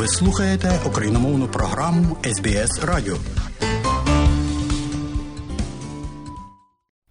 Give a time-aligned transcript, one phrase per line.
[0.00, 3.16] Ви слухаєте україномовну програму СБС Радіо.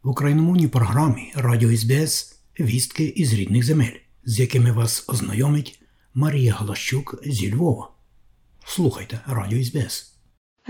[0.03, 5.81] В україномовній програмі Радіо СБС вістки із рідних земель, з якими вас ознайомить
[6.13, 7.91] Марія Галащук зі Львова.
[8.65, 10.18] Слухайте Радіо СБС.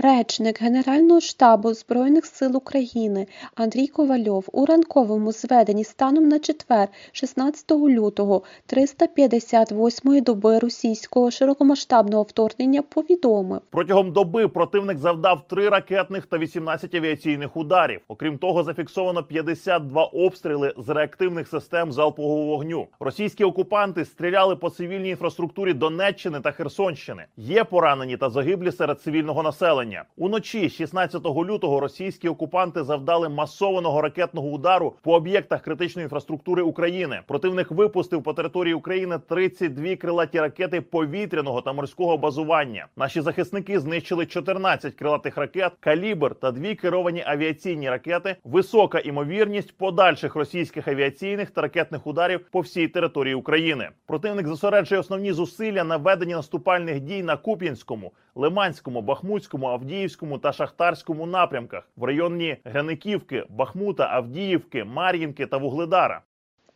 [0.02, 7.70] Речник Генерального штабу Збройних сил України Андрій Ковальов у ранковому зведенні станом на четвер, 16
[7.70, 8.42] лютого
[8.72, 13.60] 358-ї доби російського широкомасштабного вторгнення повідомив.
[13.70, 18.00] Протягом доби противник завдав 3 ракетних та 18 авіаційних ударів.
[18.08, 22.86] Окрім того, зафіксовано 52 обстріли з реактивних систем залпового вогню.
[23.00, 27.24] Російські окупанти стріляли по цивільній інфраструктурі Донеччини та Херсонщини.
[27.36, 29.89] Є поранені та загиблі серед цивільного населення.
[30.16, 37.20] Уночі, 16 лютого, російські окупанти завдали масованого ракетного удару по об'єктах критичної інфраструктури України.
[37.26, 42.86] Противник випустив по території України 32 крилаті ракети повітряного та морського базування.
[42.96, 48.36] Наші захисники знищили 14 крилатих ракет, калібр та дві керовані авіаційні ракети.
[48.44, 53.88] Висока імовірність подальших російських авіаційних та ракетних ударів по всій території України.
[54.06, 61.26] Противник зосереджує основні зусилля на веденні наступальних дій на Куп'янському, Лиманському, Бахмутському, Авдіївському та Шахтарському
[61.26, 66.22] напрямках в районі Грениківки, Бахмута, Авдіївки, Мар'їнки та Вугледара.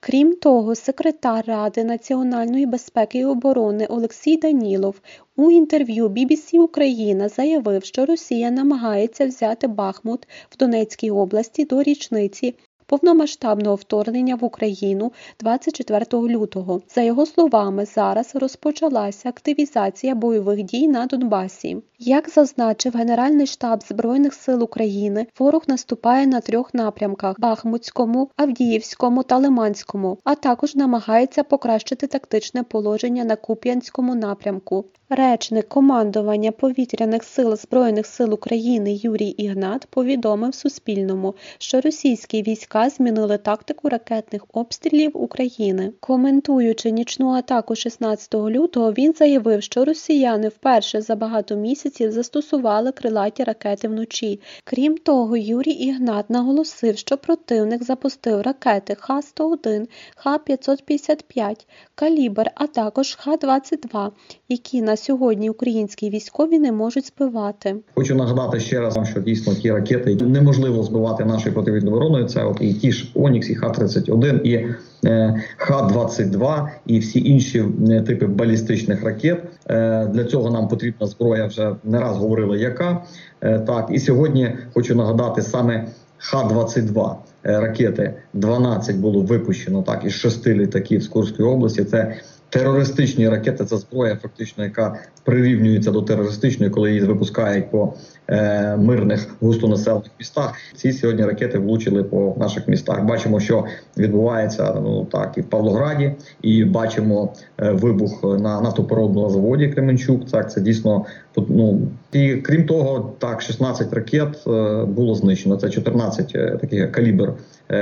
[0.06, 5.00] Крім того, секретар Ради національної безпеки і оборони Олексій Данілов
[5.36, 12.55] у інтерв'ю BBC Україна заявив, що Росія намагається взяти Бахмут в Донецькій області до річниці
[12.95, 16.83] повномасштабного вторгнення в Україну 24 лютого.
[16.95, 21.77] За його словами, зараз розпочалася активізація бойових дій на Донбасі.
[21.98, 29.39] Як зазначив Генеральний штаб Збройних сил України, ворог наступає на трьох напрямках: Бахмутському, Авдіївському та
[29.39, 34.84] Лиманському, а також намагається покращити тактичне положення на Куп'янському напрямку.
[35.09, 43.39] Речник командування повітряних сил Збройних сил України Юрій Ігнат повідомив Суспільному, що російські війська змінили
[43.39, 45.93] тактику ракетних обстрілів України.
[46.00, 53.44] Коментуючи нічну атаку 16 лютого, він заявив, що росіяни вперше за багато місяців застосували крилаті
[53.44, 54.41] ракети вночі.
[54.65, 59.87] Крім того, Юрій Ігнат наголосив, що противник запустив ракети Х-101,
[60.17, 64.11] Х-555, Калібр, а також Х-22,
[64.49, 67.77] які на сьогодні українські військові не можуть збивати.
[67.94, 72.28] Хочу нагадати ще раз, що дійсно ті ракети неможливо збивати нашою противідною обороною.
[72.28, 74.66] Це от і ті ж Онікс, і Х-31, і
[75.04, 79.42] е, Х-22, і всі інші е, типи балістичних ракет.
[79.70, 81.47] Е, Для цього нам потрібна зброя.
[81.47, 83.02] Вже не раз говорили, яка
[83.41, 83.88] так.
[83.92, 85.86] І сьогодні хочу нагадати саме
[86.30, 87.14] Х-22
[87.47, 88.14] е, ракети.
[88.32, 91.84] 12 було випущено так із шести літаків з Курської області.
[91.84, 92.16] Це
[92.54, 97.94] Терористичні ракети це зброя, фактично, яка прирівнюється до терористичної, коли її випускають по
[98.28, 100.54] е, мирних густонаселених містах.
[100.76, 103.04] Ці сьогодні ракети влучили по наших містах.
[103.04, 103.64] Бачимо, що
[103.97, 106.12] відбувається ну так і в Павлограді,
[106.43, 110.31] і бачимо е, вибух на нафтопородному заводі Кременчук.
[110.31, 111.04] Так це дійсно
[111.37, 111.81] ну
[112.12, 115.56] і крім того, так 16 ракет е, було знищено.
[115.56, 117.32] Це 14 е, таких калібр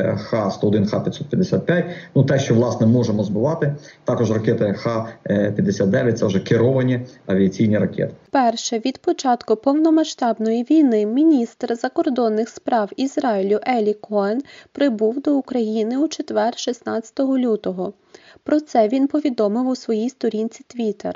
[0.00, 1.84] Х-101, Х-555.
[2.14, 8.14] Ну те, що власне можемо збивати, також ракети Х-59, це вже керовані авіаційні ракети.
[8.30, 14.42] Перше від початку повномасштабної війни міністр закордонних справ Ізраїлю Елі Коен
[14.72, 17.92] прибув до України у четвер, 16 лютого.
[18.44, 21.14] Про це він повідомив у своїй сторінці Twitter.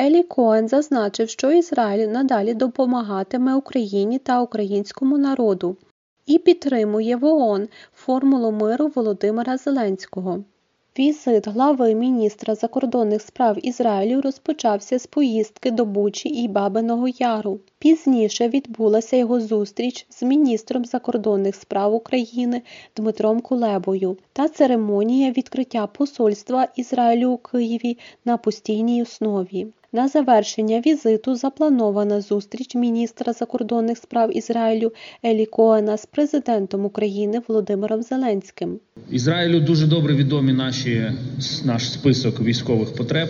[0.00, 5.76] Елі Коен зазначив, що Ізраїль надалі допомагатиме Україні та українському народу
[6.26, 10.44] і підтримує в ООН формулу миру Володимира Зеленського.
[10.98, 17.60] Візит глави міністра закордонних справ Ізраїлю розпочався з поїздки до Бучі і Бабиного Яру.
[17.78, 22.62] Пізніше відбулася його зустріч з міністром закордонних справ України
[22.96, 29.66] Дмитром Кулебою та церемонія відкриття посольства Ізраїлю у Києві на постійній основі.
[29.96, 34.92] На завершення візиту запланована зустріч міністра закордонних справ Ізраїлю
[35.24, 38.78] Елі Коена з президентом України Володимиром Зеленським.
[39.10, 41.12] Ізраїлю дуже добре відомі наші
[41.64, 43.28] наш список військових потреб.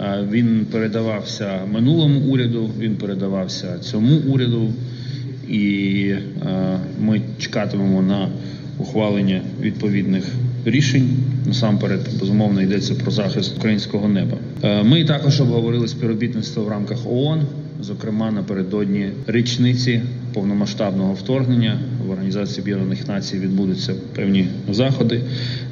[0.00, 4.72] Е, Він передавався минулому уряду, він передавався цьому уряду,
[5.48, 6.08] і
[6.46, 8.28] е, ми чекатимемо на
[8.78, 10.24] ухвалення відповідних
[10.66, 11.08] рішень.
[11.46, 14.36] Насамперед, безумовно, йдеться про захист українського неба.
[14.62, 17.42] Е, Ми також обговорили співробітництво в рамках ООН,
[17.80, 20.00] зокрема напередодні річниці
[20.34, 25.20] повномасштабного вторгнення в Організації Об'єднаних Націй відбудуться певні заходи.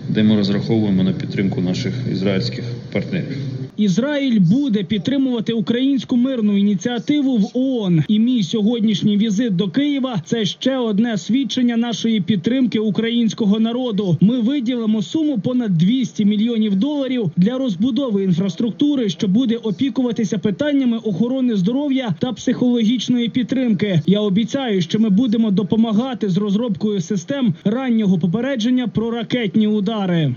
[0.08, 2.64] де ми розраховуємо на підтримку наших ізраїльських
[2.94, 3.36] партнерів.
[3.76, 8.02] Ізраїль буде підтримувати українську мирну ініціативу в ООН.
[8.08, 14.16] І мій сьогоднішній візит до Києва це ще одне свідчення нашої підтримки українського народу.
[14.20, 21.56] Ми виділимо суму понад 200 мільйонів доларів для розбудови інфраструктури, що буде опікуватися питаннями охорони
[21.56, 24.00] здоров'я та психологічної підтримки.
[24.06, 30.34] Я обіцяю, що ми будемо допомагати з розробкою систем раннього попередження про ракетні удари.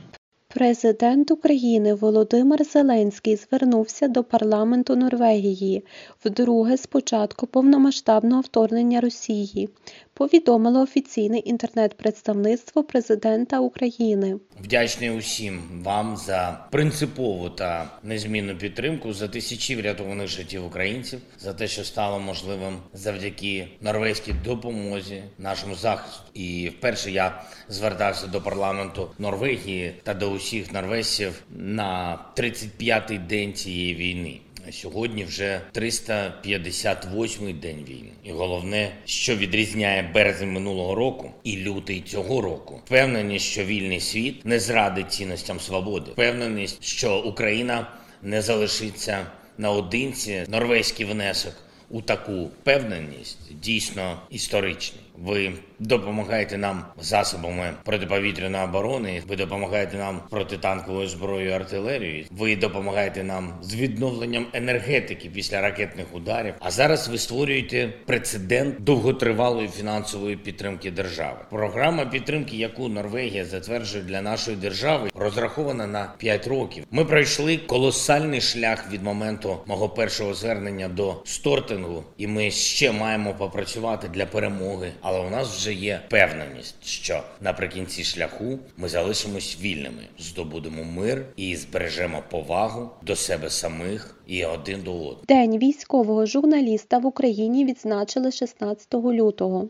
[0.58, 5.84] Президент України Володимир Зеленський звернувся до парламенту Норвегії
[6.26, 9.70] вдруге з початку повномасштабного вторгнення Росії,
[10.18, 14.36] повідомило офіційне інтернет-представництво президента України.
[14.64, 21.68] Вдячний усім вам за принципову та незмінну підтримку, за тисячі врятованих життів українців, за те,
[21.68, 26.24] що стало можливим завдяки норвезькій допомозі нашому захисту.
[26.34, 33.96] І вперше я звертався до парламенту Норвегії та до усіх норвезців на 35-й день цієї
[33.96, 34.40] війни.
[34.72, 42.42] Сьогодні вже 358-й день війни, і головне, що відрізняє березень минулого року і лютий цього
[42.42, 47.88] року, впевненість, що вільний світ не зрадить цінностям свободи, впевненість, що Україна
[48.22, 49.28] не залишиться
[49.58, 50.46] наодинці.
[50.48, 51.54] Норвезький внесок
[51.90, 55.02] у таку впевненість дійсно історичний.
[55.24, 59.22] Ви допомагаєте нам засобами протиповітряної оборони.
[59.28, 62.26] Ви допомагаєте нам протитанковою зброєю, артилерією.
[62.32, 66.54] Ви допомагаєте нам з відновленням енергетики після ракетних ударів.
[66.60, 71.40] А зараз ви створюєте прецедент довготривалої фінансової підтримки держави.
[71.50, 76.84] Програма підтримки, яку Норвегія затверджує для нашої держави, розрахована на 5 років.
[76.92, 83.34] Ми пройшли колосальний шлях від моменту мого першого звернення до стортингу, і ми ще маємо
[83.34, 84.92] попрацювати для перемоги.
[85.10, 91.56] Але у нас вже є впевненість, що наприкінці шляху ми залишимось вільними, здобудемо мир і
[91.56, 95.18] збережемо повагу до себе самих і один до одного.
[95.28, 99.68] День військового журналіста в Україні відзначили 16 лютого.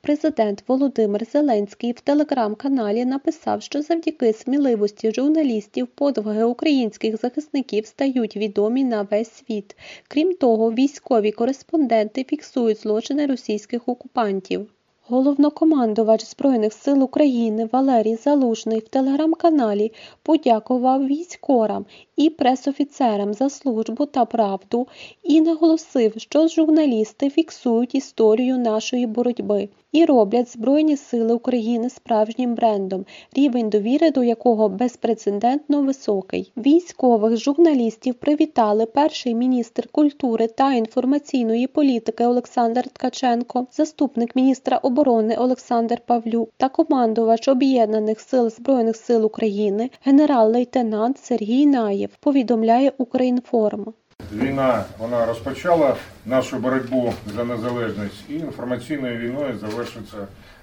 [0.00, 8.84] Президент Володимир Зеленський в телеграм-каналі написав, що завдяки сміливості журналістів подвиги українських захисників стають відомі
[8.84, 9.76] на весь світ.
[10.08, 14.70] Крім того, військові кореспонденти фіксують злочини російських окупантів.
[15.08, 19.92] Головнокомандувач Збройних сил України Валерій Залужний в телеграм-каналі
[20.22, 21.86] подякував військорам
[22.16, 24.86] і пресофіцерам за службу та правду
[25.22, 33.04] і наголосив, що журналісти фіксують історію нашої боротьби і роблять Збройні Сили України справжнім брендом,
[33.32, 36.52] рівень довіри до якого безпрецедентно високий.
[36.56, 45.98] Військових журналістів привітали перший міністр культури та інформаційної політики Олександр Ткаченко, заступник міністра оборони Олександр
[46.06, 52.10] Павлюк та командувач Об'єднаних сил Збройних сил України генерал-лейтенант Сергій Наєв.
[52.20, 53.92] Повідомляє Українформ.
[54.32, 55.96] Війна вона розпочала
[56.26, 60.16] нашу боротьбу за незалежність і інформаційною війною завершиться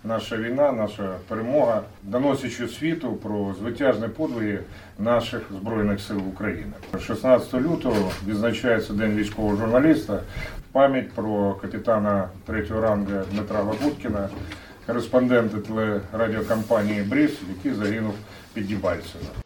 [0.03, 4.59] наша війна, наша перемога, доносячи світу про звитяжні подвиги
[5.00, 6.71] наших збройних сил України.
[7.05, 10.19] 16 лютого відзначається День військового журналіста.
[10.71, 14.29] Пам'ять про капітана третього рангу Дмитра Лабуткіна,
[14.88, 18.13] кореспондента телерадіокомпанії Бріз, який загинув
[18.53, 18.71] під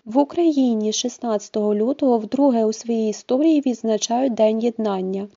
[0.05, 5.27] В Україні 16 лютого вдруге у своїй історії відзначають День єднання.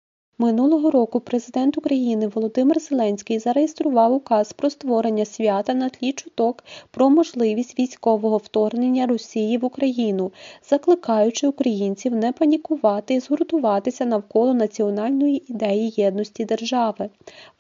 [0.41, 7.11] Минулого року президент України Володимир Зеленський зареєстрував указ про створення свята на тлі чуток про
[7.11, 10.33] можливість військового вторгнення Росії в Україну,
[10.71, 17.11] закликаючи українців не панікувати і згуртуватися навколо національної ідеї єдності держави.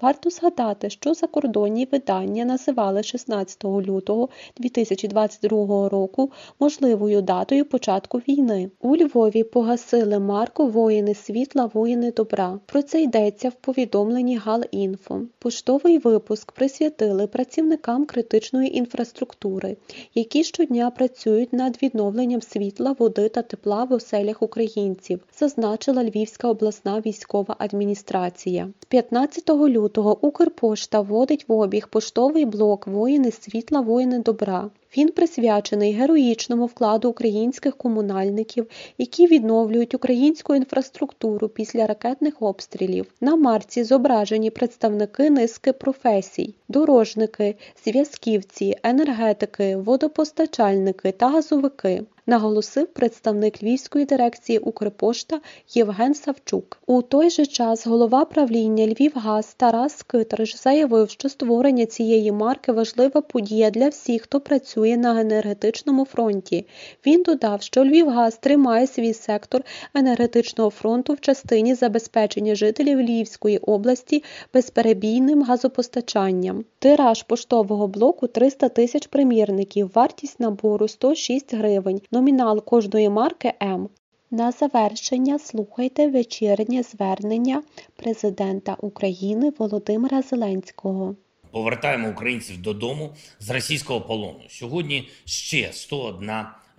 [0.01, 8.71] Варто згадати, що закордонні видання називали 16 лютого 2022 року можливою датою початку війни.
[8.81, 12.59] У Львові погасили марку Воїни світла, воїни добра.
[12.71, 15.21] Про це йдеться в повідомленні Галінфо.
[15.39, 19.77] Поштовий випуск присвятили працівникам критичної інфраструктури,
[20.15, 27.01] які щодня працюють над відновленням світла, води та тепла в оселях українців, зазначила Львівська обласна
[27.01, 28.69] військова адміністрація.
[28.81, 34.71] З 15 лютого Укрпошта вводить в обіг поштовий блок Воїни світла, воїни добра.
[34.97, 38.67] Він присвячений героїчному вкладу українських комунальників,
[38.99, 43.07] які відновлюють українську інфраструктуру після ракетних обстрілів.
[43.21, 52.05] На марці зображені представники низки професій: дорожники, зв'язківці, енергетики, водопостачальники та газовики.
[52.27, 55.41] Наголосив представник Львівської дирекції Укрпошта
[55.75, 56.79] Євген Савчук.
[56.87, 63.21] У той же час голова правління Львівгаз Тарас Китриш заявив, що створення цієї марки важлива
[63.21, 66.67] подія для всіх, хто працює на енергетичному фронті.
[67.07, 69.63] Він додав, що Львівгаз тримає свій сектор
[69.95, 74.25] енергетичного фронту в частині забезпечення жителів Львівської області
[74.55, 76.65] безперебійним газопостачанням.
[76.79, 83.89] Тираж поштового блоку 300 тисяч примірників, вартість набору 106 гривень, номінал кожної марки М.
[84.31, 87.63] На завершення слухайте вечірнє звернення
[87.97, 91.17] президента України Володимира Зеленського.
[91.51, 94.41] Повертаємо українців додому з російського полону.
[94.49, 96.31] Сьогодні ще 101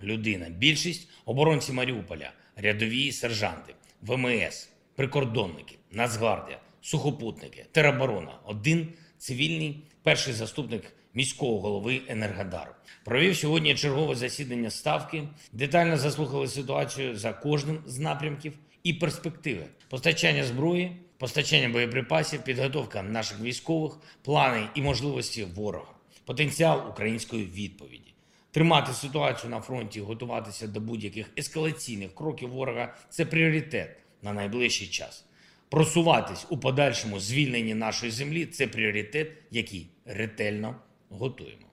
[0.02, 0.46] людина.
[0.58, 8.32] Більшість оборонці Маріуполя, рядові сержанти, ВМС, прикордонники, Нацгвардія, сухопутники, тероборона.
[8.46, 12.70] Один цивільний перший заступник міського голови Енергодару.
[13.04, 18.52] Провів сьогодні чергове засідання ставки, детально заслухали ситуацію за кожним з напрямків
[18.82, 23.92] і перспективи постачання зброї, постачання боєприпасів, підготовка наших військових,
[24.22, 28.14] плани і можливості ворога, потенціал української відповіді.
[28.50, 35.24] Тримати ситуацію на фронті, готуватися до будь-яких ескалаційних кроків ворога це пріоритет на найближчий час.
[35.68, 40.76] Просуватись у подальшому звільненні нашої землі це пріоритет, який ретельно
[41.18, 41.66] готуємо.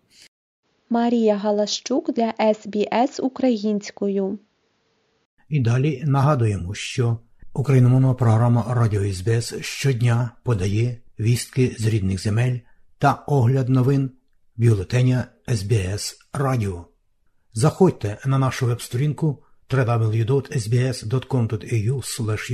[0.89, 4.39] Марія Галащук для СБС українською.
[5.49, 7.17] І далі нагадуємо, що
[7.53, 12.57] україномовна програма Радіо СБС щодня подає вістки з рідних земель
[12.97, 14.11] та огляд новин
[14.57, 16.85] бюлетеня СБС Радіо.
[17.53, 21.09] Заходьте на нашу веб-сторінку www.sbs.com.au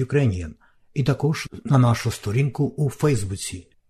[0.05, 0.51] Ukrainian
[0.93, 3.67] і також на нашу сторінку у Фейсбуці.